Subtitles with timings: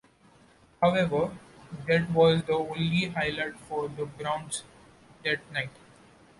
[0.81, 1.37] However,
[1.87, 4.63] that was the only highlight for the Browns
[5.23, 5.69] that night.